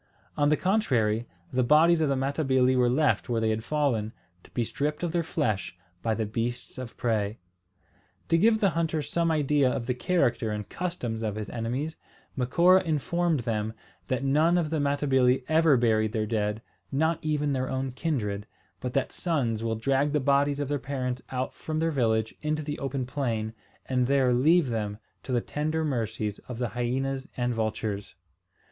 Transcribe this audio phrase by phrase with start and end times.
[0.35, 4.49] On the contrary, the bodies of the Matabili were left where they had fallen, to
[4.49, 7.37] be stripped of their flesh by the beasts of prey.
[8.29, 11.97] To give the hunters some idea of the character and customs of his enemies,
[12.35, 13.73] Macora informed them
[14.07, 18.47] that none of the Matabili ever buried their dead, not even their own kindred;
[18.79, 22.63] but that sons will drag the bodies of their parents out from their village into
[22.63, 23.53] the open plain,
[23.85, 28.15] and there leave them to the tender mercies of the hyenas and vultures.